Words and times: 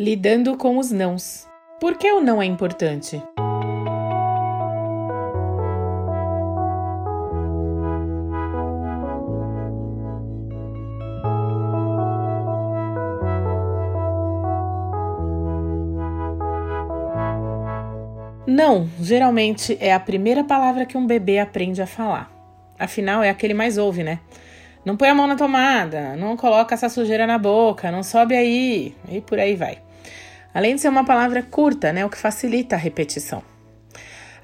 Lidando 0.00 0.56
com 0.56 0.78
os 0.78 0.92
nãos. 0.92 1.48
Por 1.80 1.98
que 1.98 2.08
o 2.12 2.20
não 2.20 2.40
é 2.40 2.46
importante? 2.46 3.20
Não, 18.46 18.88
geralmente 19.00 19.76
é 19.80 19.92
a 19.92 19.98
primeira 19.98 20.44
palavra 20.44 20.86
que 20.86 20.96
um 20.96 21.08
bebê 21.08 21.40
aprende 21.40 21.82
a 21.82 21.88
falar. 21.88 22.30
Afinal, 22.78 23.24
é 23.24 23.30
aquele 23.30 23.52
mais 23.52 23.76
ouve, 23.76 24.04
né? 24.04 24.20
Não 24.84 24.96
põe 24.96 25.08
a 25.08 25.14
mão 25.14 25.26
na 25.26 25.34
tomada, 25.34 26.14
não 26.14 26.36
coloca 26.36 26.72
essa 26.72 26.88
sujeira 26.88 27.26
na 27.26 27.36
boca, 27.36 27.90
não 27.90 28.04
sobe 28.04 28.36
aí, 28.36 28.94
e 29.10 29.20
por 29.20 29.40
aí 29.40 29.56
vai. 29.56 29.87
Além 30.58 30.74
de 30.74 30.80
ser 30.80 30.88
uma 30.88 31.04
palavra 31.04 31.40
curta, 31.40 31.92
né, 31.92 32.04
o 32.04 32.10
que 32.10 32.16
facilita 32.16 32.74
a 32.74 32.78
repetição. 32.78 33.44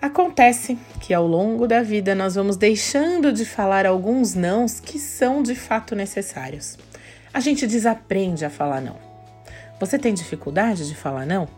Acontece 0.00 0.78
que 1.00 1.12
ao 1.12 1.26
longo 1.26 1.66
da 1.66 1.82
vida 1.82 2.14
nós 2.14 2.36
vamos 2.36 2.56
deixando 2.56 3.32
de 3.32 3.44
falar 3.44 3.84
alguns 3.84 4.32
nãos 4.32 4.78
que 4.78 4.96
são 4.96 5.42
de 5.42 5.56
fato 5.56 5.96
necessários. 5.96 6.78
A 7.32 7.40
gente 7.40 7.66
desaprende 7.66 8.44
a 8.44 8.48
falar 8.48 8.80
não. 8.80 8.96
Você 9.80 9.98
tem 9.98 10.14
dificuldade 10.14 10.86
de 10.86 10.94
falar 10.94 11.26
não? 11.26 11.48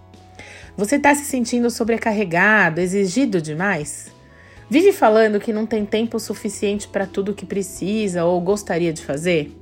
Você 0.75 0.97
está 0.97 1.15
se 1.15 1.27
sentindo 1.27 1.69
sobrecarregado, 1.69 2.81
exigido 2.81 3.43
demais? 3.43 4.11
Vive 4.71 4.91
falando 4.91 5.39
que 5.39 5.53
não 5.53 5.67
tem 5.67 5.85
tempo 5.85 6.19
suficiente 6.19 6.89
para 6.89 7.07
tudo 7.07 7.33
o 7.33 7.35
que 7.35 7.45
precisa 7.45 8.25
ou 8.25 8.41
gostaria 8.41 8.91
de 8.95 9.05
fazer? 9.05 9.55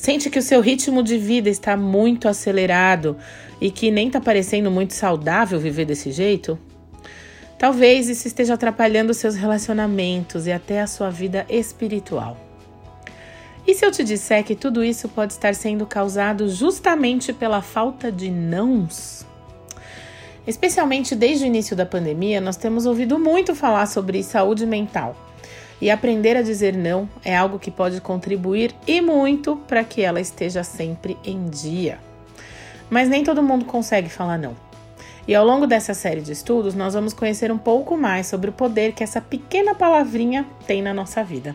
Sente 0.00 0.30
que 0.30 0.38
o 0.38 0.42
seu 0.42 0.62
ritmo 0.62 1.02
de 1.02 1.18
vida 1.18 1.50
está 1.50 1.76
muito 1.76 2.26
acelerado 2.26 3.18
e 3.60 3.70
que 3.70 3.90
nem 3.90 4.06
está 4.06 4.18
parecendo 4.18 4.70
muito 4.70 4.94
saudável 4.94 5.60
viver 5.60 5.84
desse 5.84 6.10
jeito? 6.10 6.58
Talvez 7.58 8.08
isso 8.08 8.26
esteja 8.26 8.54
atrapalhando 8.54 9.12
seus 9.12 9.34
relacionamentos 9.34 10.46
e 10.46 10.52
até 10.52 10.80
a 10.80 10.86
sua 10.86 11.10
vida 11.10 11.44
espiritual. 11.50 12.38
E 13.66 13.74
se 13.74 13.84
eu 13.84 13.90
te 13.90 14.02
disser 14.02 14.42
que 14.42 14.54
tudo 14.54 14.82
isso 14.82 15.06
pode 15.06 15.34
estar 15.34 15.54
sendo 15.54 15.84
causado 15.84 16.48
justamente 16.48 17.30
pela 17.30 17.60
falta 17.60 18.10
de 18.10 18.30
nãos? 18.30 19.26
Especialmente 20.46 21.14
desde 21.14 21.44
o 21.44 21.46
início 21.46 21.76
da 21.76 21.84
pandemia, 21.84 22.40
nós 22.40 22.56
temos 22.56 22.86
ouvido 22.86 23.18
muito 23.18 23.54
falar 23.54 23.84
sobre 23.84 24.22
saúde 24.22 24.64
mental. 24.64 25.14
E 25.80 25.90
aprender 25.90 26.36
a 26.36 26.42
dizer 26.42 26.76
não 26.76 27.08
é 27.24 27.34
algo 27.34 27.58
que 27.58 27.70
pode 27.70 28.00
contribuir 28.00 28.74
e 28.86 29.00
muito 29.00 29.56
para 29.66 29.82
que 29.82 30.02
ela 30.02 30.20
esteja 30.20 30.62
sempre 30.62 31.16
em 31.24 31.46
dia. 31.46 31.98
Mas 32.90 33.08
nem 33.08 33.24
todo 33.24 33.42
mundo 33.42 33.64
consegue 33.64 34.08
falar 34.08 34.36
não. 34.36 34.54
E 35.26 35.34
ao 35.34 35.44
longo 35.44 35.66
dessa 35.66 35.94
série 35.94 36.20
de 36.20 36.32
estudos, 36.32 36.74
nós 36.74 36.92
vamos 36.92 37.14
conhecer 37.14 37.50
um 37.50 37.58
pouco 37.58 37.96
mais 37.96 38.26
sobre 38.26 38.50
o 38.50 38.52
poder 38.52 38.92
que 38.92 39.04
essa 39.04 39.20
pequena 39.20 39.74
palavrinha 39.74 40.46
tem 40.66 40.82
na 40.82 40.92
nossa 40.92 41.22
vida. 41.22 41.54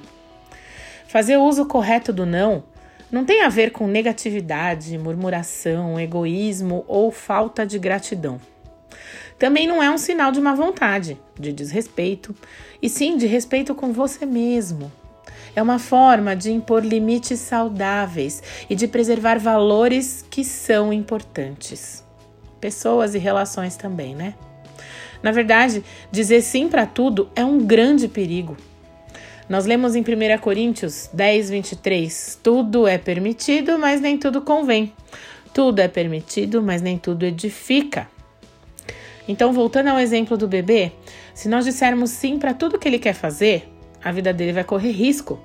Fazer 1.08 1.38
o 1.38 1.44
uso 1.44 1.66
correto 1.66 2.12
do 2.12 2.26
não 2.26 2.64
não 3.12 3.24
tem 3.24 3.44
a 3.44 3.50
ver 3.50 3.72
com 3.72 3.88
negatividade, 3.88 4.98
murmuração, 4.98 6.00
egoísmo 6.00 6.84
ou 6.88 7.12
falta 7.12 7.66
de 7.66 7.78
gratidão 7.78 8.40
também 9.38 9.68
não 9.68 9.84
é 9.84 9.90
um 9.90 9.98
sinal 9.98 10.32
de 10.32 10.40
má 10.40 10.54
vontade, 10.54 11.18
de 11.38 11.52
desrespeito, 11.52 12.34
e 12.82 12.90
sim 12.90 13.18
de 13.18 13.26
respeito 13.26 13.76
com 13.76 13.92
você 13.92 14.26
mesmo. 14.26 14.92
É 15.56 15.62
uma 15.62 15.80
forma 15.80 16.36
de 16.36 16.52
impor 16.52 16.84
limites 16.84 17.40
saudáveis 17.40 18.44
e 18.70 18.76
de 18.76 18.88
preservar 18.88 19.40
valores 19.40 20.26
que 20.30 20.44
são 20.44 20.92
importantes. 20.92 22.04
Pessoas 22.60 23.16
e 23.16 23.18
relações 23.18 23.76
também, 23.76 24.16
né? 24.16 24.36
Na 25.24 25.32
verdade, 25.32 25.84
dizer 26.12 26.42
sim 26.42 26.68
para 26.68 26.86
tudo 26.86 27.30
é 27.36 27.44
um 27.44 27.60
grande 27.60 28.08
perigo. 28.08 28.58
Nós 29.48 29.66
lemos 29.66 29.96
em 29.96 30.02
1 30.02 30.40
Coríntios 30.40 31.10
10, 31.14 31.50
23: 31.50 32.40
Tudo 32.42 32.88
é 32.88 32.98
permitido, 32.98 33.78
mas 33.78 34.02
nem 34.02 34.18
tudo 34.18 34.42
convém. 34.42 34.94
Tudo 35.54 35.80
é 35.80 35.88
permitido, 35.88 36.62
mas 36.62 36.82
nem 36.82 36.98
tudo 36.98 37.26
edifica. 37.26 38.08
Então, 39.28 39.52
voltando 39.52 39.88
ao 39.88 40.00
exemplo 40.00 40.38
do 40.38 40.48
bebê, 40.48 40.92
se 41.34 41.50
nós 41.50 41.66
dissermos 41.66 42.12
sim 42.12 42.38
para 42.38 42.54
tudo 42.54 42.78
que 42.78 42.88
ele 42.88 43.00
quer 43.00 43.14
fazer, 43.14 43.68
a 44.04 44.12
vida 44.12 44.32
dele 44.32 44.54
vai 44.54 44.64
correr 44.64 44.92
risco. 44.92 45.40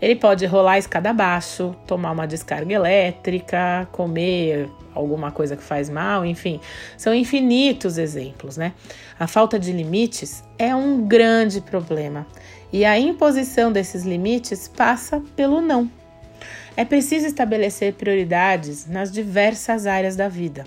Ele 0.00 0.14
pode 0.14 0.46
rolar 0.46 0.72
a 0.72 0.78
escada 0.78 1.10
abaixo, 1.10 1.74
tomar 1.84 2.12
uma 2.12 2.26
descarga 2.26 2.72
elétrica, 2.72 3.88
comer 3.90 4.68
alguma 4.94 5.32
coisa 5.32 5.56
que 5.56 5.62
faz 5.64 5.90
mal, 5.90 6.24
enfim, 6.24 6.60
são 6.96 7.12
infinitos 7.12 7.98
exemplos, 7.98 8.56
né? 8.56 8.72
A 9.18 9.26
falta 9.26 9.58
de 9.58 9.72
limites 9.72 10.44
é 10.56 10.72
um 10.76 11.04
grande 11.04 11.60
problema 11.60 12.24
e 12.72 12.84
a 12.84 12.96
imposição 12.96 13.72
desses 13.72 14.04
limites 14.04 14.68
passa 14.68 15.20
pelo 15.34 15.60
não. 15.60 15.90
É 16.76 16.84
preciso 16.84 17.26
estabelecer 17.26 17.94
prioridades 17.94 18.86
nas 18.86 19.10
diversas 19.10 19.86
áreas 19.86 20.14
da 20.14 20.28
vida. 20.28 20.64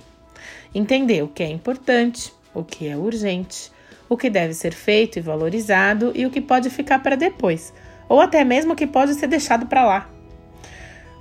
Entender 0.76 1.24
o 1.24 1.28
que 1.28 1.44
é 1.44 1.50
importante, 1.50 2.34
o 2.60 2.64
que 2.64 2.88
é 2.88 2.98
urgente, 2.98 3.72
o 4.10 4.18
que 4.18 4.30
deve 4.30 4.54
ser 4.54 4.74
feito 4.74 5.20
e 5.20 5.22
valorizado 5.22 6.12
e 6.16 6.26
o 6.26 6.32
que 6.32 6.42
pode 6.42 6.70
ficar 6.70 7.00
para 7.00 7.16
depois, 7.16 7.74
ou 8.10 8.20
até 8.20 8.44
mesmo 8.44 8.74
o 8.74 8.76
que 8.76 8.88
pode 8.88 9.14
ser 9.14 9.28
deixado 9.28 9.66
para 9.66 9.86
lá. 9.86 10.10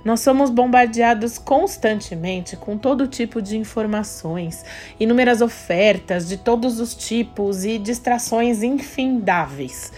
Nós 0.03 0.21
somos 0.21 0.49
bombardeados 0.49 1.37
constantemente 1.37 2.55
com 2.55 2.77
todo 2.77 3.07
tipo 3.07 3.41
de 3.41 3.57
informações, 3.57 4.63
inúmeras 4.99 5.41
ofertas 5.41 6.27
de 6.27 6.37
todos 6.37 6.79
os 6.79 6.95
tipos 6.95 7.65
e 7.65 7.77
distrações 7.77 8.63
infindáveis. 8.63 9.91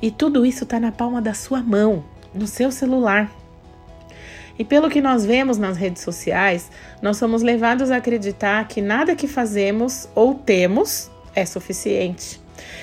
E 0.00 0.10
tudo 0.10 0.46
isso 0.46 0.64
está 0.64 0.80
na 0.80 0.90
palma 0.90 1.20
da 1.20 1.34
sua 1.34 1.62
mão, 1.62 2.02
no 2.32 2.46
seu 2.46 2.72
celular. 2.72 3.30
E 4.60 4.64
pelo 4.64 4.90
que 4.90 5.00
nós 5.00 5.24
vemos 5.24 5.56
nas 5.56 5.78
redes 5.78 6.02
sociais, 6.02 6.70
nós 7.00 7.16
somos 7.16 7.40
levados 7.40 7.90
a 7.90 7.96
acreditar 7.96 8.68
que 8.68 8.82
nada 8.82 9.16
que 9.16 9.26
fazemos 9.26 10.06
ou 10.14 10.34
temos 10.34 11.10
é 11.34 11.46
suficiente. 11.46 12.38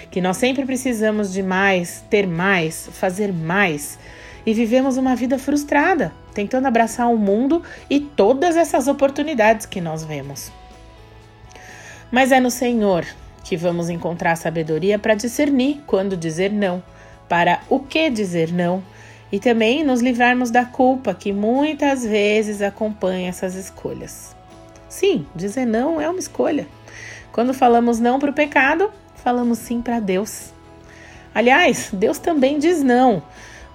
Que 0.10 0.20
nós 0.20 0.38
sempre 0.38 0.66
precisamos 0.66 1.32
de 1.32 1.44
mais, 1.44 2.04
ter 2.10 2.26
mais, 2.26 2.90
fazer 2.94 3.32
mais. 3.32 4.00
E 4.44 4.56
vivemos 4.56 4.98
uma 4.98 5.16
vida 5.16 5.38
frustrada, 5.38 6.12
tentando 6.34 6.66
abraçar 6.66 7.14
o 7.14 7.16
mundo 7.16 7.62
e 7.88 8.00
todas 8.00 8.58
essas 8.58 8.88
oportunidades 8.88 9.68
que 9.68 9.80
nós 9.80 10.04
vemos. 10.04 10.52
Mas 12.10 12.32
é 12.32 12.40
no 12.40 12.50
Senhor 12.50 13.06
que 13.44 13.56
vamos 13.56 13.88
encontrar 13.88 14.36
sabedoria 14.36 14.98
para 14.98 15.14
discernir 15.14 15.84
quando 15.86 16.18
dizer 16.18 16.52
não, 16.52 16.82
para 17.30 17.62
o 17.70 17.80
que 17.80 18.10
dizer 18.10 18.52
não 18.52 18.82
e 19.32 19.40
também 19.40 19.84
nos 19.84 20.02
livrarmos 20.02 20.50
da 20.50 20.66
culpa 20.66 21.14
que 21.14 21.34
muitas 21.34 22.06
vezes 22.06 22.62
acompanha 22.62 23.30
essas 23.30 23.56
escolhas. 23.56 24.36
Sim, 24.88 25.26
dizer 25.36 25.66
não 25.66 26.00
é 26.00 26.10
uma 26.10 26.20
escolha. 26.20 26.68
Quando 27.32 27.54
falamos 27.54 28.00
não 28.00 28.20
para 28.20 28.32
o 28.32 28.34
pecado, 28.34 28.92
falamos 29.16 29.60
sim 29.60 29.82
para 29.82 30.00
Deus. 30.00 30.52
Aliás, 31.36 31.90
Deus 31.94 32.18
também 32.18 32.58
diz 32.58 32.82
não, 32.82 33.22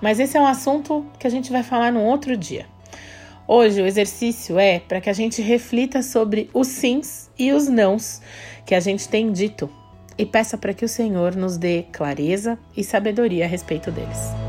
mas 0.01 0.19
esse 0.19 0.37
é 0.37 0.41
um 0.41 0.47
assunto 0.47 1.07
que 1.19 1.27
a 1.27 1.31
gente 1.31 1.53
vai 1.53 1.63
falar 1.63 1.93
num 1.93 2.05
outro 2.05 2.37
dia. 2.37 2.67
Hoje 3.47 3.83
o 3.83 3.87
exercício 3.87 4.59
é 4.59 4.81
para 4.81 5.01
que 5.01 5.11
a 5.11 5.13
gente 5.13 5.43
reflita 5.43 6.03
sobre 6.03 6.49
os 6.55 6.69
sims 6.69 7.31
e 7.39 7.53
os 7.53 7.69
nãos 7.69 8.21
que 8.65 8.75
a 8.75 8.81
gente 8.81 9.09
tem 9.09 9.31
dito 9.31 9.71
e 10.17 10.25
peça 10.25 10.57
para 10.57 10.75
que 10.75 10.85
o 10.85 10.89
Senhor 10.89 11.37
nos 11.37 11.57
dê 11.57 11.85
clareza 11.93 12.59
e 12.77 12.83
sabedoria 12.83 13.45
a 13.45 13.49
respeito 13.49 13.91
deles. 13.91 14.42